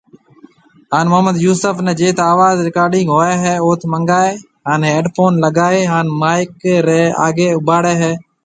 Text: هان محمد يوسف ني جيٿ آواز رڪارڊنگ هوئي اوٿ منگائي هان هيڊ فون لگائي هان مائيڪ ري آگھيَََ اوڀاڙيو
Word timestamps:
هان 0.93 1.05
محمد 1.11 1.35
يوسف 1.45 1.75
ني 1.85 1.93
جيٿ 1.99 2.17
آواز 2.31 2.55
رڪارڊنگ 2.67 3.07
هوئي 3.13 3.33
اوٿ 3.65 3.81
منگائي 3.93 4.31
هان 4.67 4.81
هيڊ 4.89 5.05
فون 5.15 5.31
لگائي 5.45 5.81
هان 5.91 6.05
مائيڪ 6.21 6.51
ري 6.87 7.01
آگھيَََ 7.27 7.49
اوڀاڙيو 7.55 8.11